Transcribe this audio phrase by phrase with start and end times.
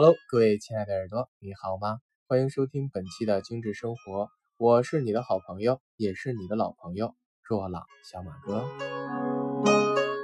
[0.00, 1.98] Hello，各位亲爱的耳朵，你好吗？
[2.28, 8.64] 欢迎收听本期的精致生活，我是你的好朋友，也是你的老朋友若朗小马哥。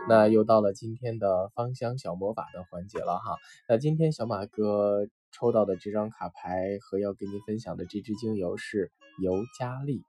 [0.09, 3.35] 那又到了今天的芳香小魔法的环节了哈。
[3.69, 10.05] 那今天小马哥抽到的这张卡牌和要跟您分享的这支精油是尤加利。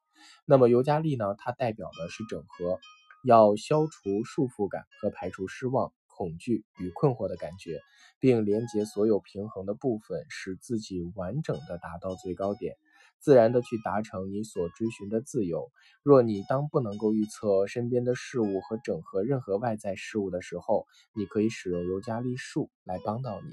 [0.46, 2.78] 那么尤加利呢，它代表的是整合，
[3.24, 5.92] 要消除束缚感和排除失望。
[6.16, 7.80] 恐惧与困惑的感觉，
[8.20, 12.76] 并连接所有平衡的部分，使自己完整的达到最高点。
[13.18, 15.72] 自然的去达成你所追寻的自由。
[16.04, 23.48] 若你当不能够预测身边的事物和整合任何外在事物的时候，你可以使用尤加利树来帮到你。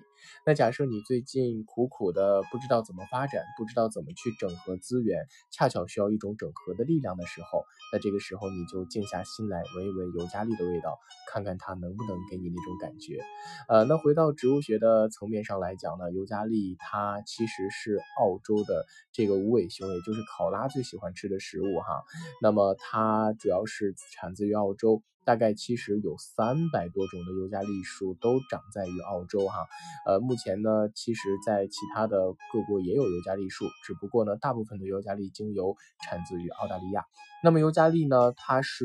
[0.44, 10.98] 那假设你最近苦苦的不知道怎么发展，不知道怎么去整合资源，恰巧需要一种整合的力量的时候，那这个时候你就静下心来闻一闻尤加利的味道，
[11.32, 13.22] 看看它能不能给你那种感觉。
[13.68, 19.68] 呃，那回到植物学的层面上来讲呢，尤加利它其实是澳洲的这个无尾。
[19.70, 22.02] 熊，也就是考拉最喜欢吃的食物哈。
[22.42, 25.02] 那么它主要是产自于澳洲。
[25.24, 29.66] 大概其实有三百多种的尤加利树都长在于澳洲哈，
[30.06, 37.04] 呃，目前呢，其实在其他的各国也有尤加利树，只不过呢，大部分的尤加利精油产自于澳大利亚。
[37.44, 38.84] 那么尤加利呢，它是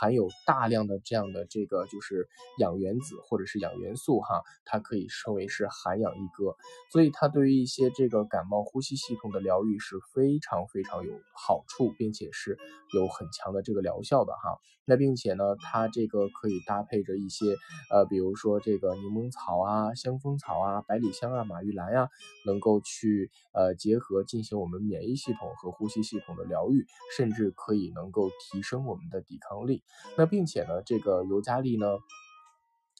[0.00, 6.56] 含有大量的这样的这个就是氧原子或者是氧元素哈，它可以称为是含氧一哥，
[6.92, 12.56] 所以它对于一些这个感冒呼吸系统的疗愈是非常非常有好处，并且是
[12.94, 14.58] 有很强的这个疗效的哈。
[14.84, 15.51] 那并且呢。
[15.56, 17.56] 它这个可以搭配着一些，
[17.90, 22.08] 呃，比如说这个柠檬草啊、香蜂草啊、百里香啊、马玉兰呀，
[22.46, 26.86] 能够去呃结合进行我们免疫系统和呼吸系统的疗愈，
[27.16, 29.82] 甚至可以能够提升我们的抵抗力。
[30.16, 31.86] 那并且呢，这个尤加利呢，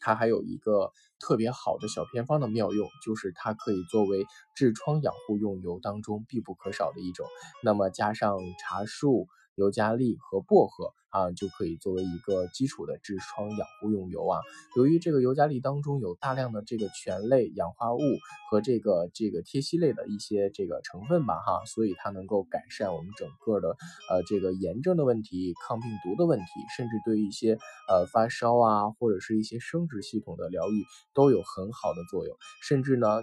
[0.01, 4.25] 它还有一个特别好的小偏方的妙用，就是它可以作为
[4.57, 7.27] 痔疮养护用油当中必不可少的一种。
[7.63, 9.27] 那么加上茶树。
[9.57, 14.41] 尤加利和薄荷啊，就可以作为一个基础的痔疮养护用油啊。
[14.77, 18.01] 由于这个尤加利当中有大量的这个醛类、氧化物
[18.51, 23.77] 和这个这个萜烯类的一些这个成分吧，哈，所以它能够改善我们整个的
[24.09, 26.47] 呃这个炎症的问题、抗病毒的问题，
[26.77, 27.59] 甚至对于一些
[27.89, 33.23] 呃发烧啊或者是一些生殖系统的疗愈都有很好的作用，甚至呢。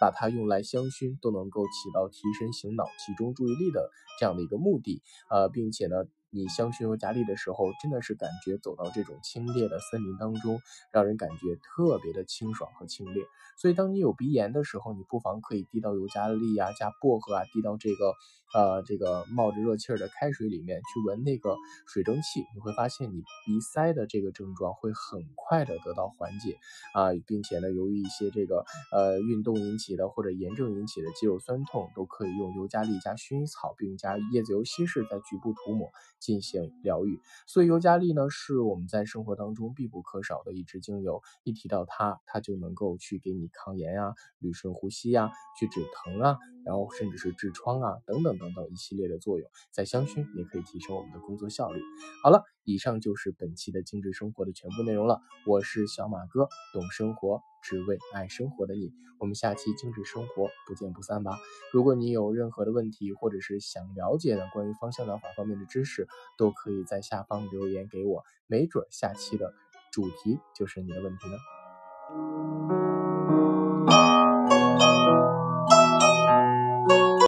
[0.00, 3.90] 把它用来香薰都能够起到提神醒脑、集中注意力的
[4.20, 6.04] 这样的一个目的，呃，并且呢。
[6.30, 10.60] 你香薰尤加利的时候，真的是感觉走到这种清冽的森林当中，
[10.92, 13.24] 让人感觉特别的清爽和清冽。
[13.56, 18.14] 所以，当你有鼻炎的时候，你不妨可以滴到尤加利啊，加薄荷啊，滴到这个
[18.54, 21.56] 呃这个冒着热气儿的开水里面去闻那个
[21.86, 26.56] 水蒸气，你会发现你鼻塞的这个症状会很快的得到缓解
[26.94, 35.90] 啊，并且呢，由于一些这个呃运动引起的或者炎症引起的肌肉酸痛，都可以用尤加利加薰衣草并加椰子油稀释在局部涂抹。
[36.18, 41.22] 进行疗愈，所以尤加利呢是我们在生活当中必不可少的一支精油。
[41.44, 49.50] 一提到它，它就能够去给你抗炎啊、捋顺呼吸啊、去止疼啊，然后甚至是痔疮啊等等等等一系列的作用。
[49.72, 51.80] 在香薰也可以提升我们的工作效率。
[52.22, 52.44] 好了。
[52.68, 55.22] 以上就是本期的精致生活的全部内容了。
[55.46, 58.92] 我是小马哥，懂生活，只为爱生活的你。
[59.18, 61.38] 我们下期精致生活不见不散吧。
[61.72, 69.54] 如果你有任何的问题，或者是想了解的关于芳香疗法方面的知识，都可以在下方留言给我，没准下期的
[69.90, 72.97] 主题就是你的问题呢。